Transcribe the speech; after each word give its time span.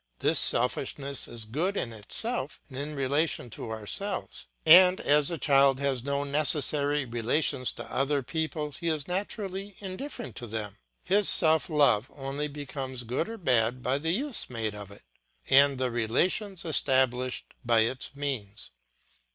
This 0.17 0.39
selfishness 0.39 1.27
is 1.27 1.45
good 1.45 1.77
in 1.77 1.93
itself 1.93 2.59
and 2.69 2.75
in 2.79 2.95
relation 2.95 3.51
to 3.51 3.69
ourselves; 3.69 4.47
and 4.65 4.99
as 4.99 5.27
the 5.27 5.37
child 5.37 5.79
has 5.79 6.03
no 6.03 6.23
necessary 6.23 7.05
relations 7.05 7.71
to 7.73 7.83
other 7.93 8.23
people 8.23 8.71
he 8.71 8.87
is 8.87 9.07
naturally 9.07 9.75
indifferent 9.77 10.35
to 10.37 10.47
them; 10.47 10.79
his 11.03 11.29
self 11.29 11.69
love 11.69 12.09
only 12.15 12.47
becomes 12.47 13.03
good 13.03 13.29
or 13.29 13.37
bad 13.37 13.83
by 13.83 13.99
the 13.99 14.09
use 14.09 14.49
made 14.49 14.73
of 14.73 14.89
it 14.89 15.03
and 15.51 15.77
the 15.77 15.91
relations 15.91 16.65
established 16.65 17.53
by 17.63 17.81
its 17.81 18.09
means. 18.15 18.71